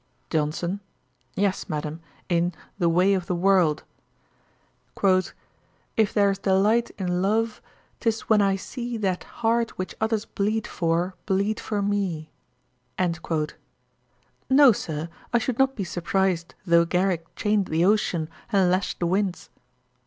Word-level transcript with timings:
JOHNSON. 0.31 0.79
'Yes, 1.35 1.69
Madam, 1.69 2.01
in 2.27 2.55
The 2.79 2.89
Way 2.89 3.13
of 3.13 3.27
the 3.27 3.35
World: 3.35 3.83
"If 5.95 6.11
there's 6.11 6.39
delight 6.39 6.89
in 6.97 7.21
love, 7.21 7.61
'tis 7.99 8.21
when 8.21 8.41
I 8.41 8.55
see 8.55 8.97
That 8.97 9.25
heart 9.25 9.77
which 9.77 9.93
others 10.01 10.25
bleed 10.25 10.65
for, 10.65 11.13
bleed 11.27 11.59
for 11.59 11.83
me." 11.83 12.31
'No, 14.49 14.71
Sir, 14.71 15.07
I 15.31 15.37
should 15.37 15.59
not 15.59 15.75
be 15.75 15.83
surprised 15.83 16.55
though 16.65 16.83
Garrick 16.85 17.35
chained 17.35 17.67
the 17.67 17.85
ocean, 17.85 18.27
and 18.51 18.71
lashed 18.71 18.97
the 19.01 19.05
winds.' 19.05 19.51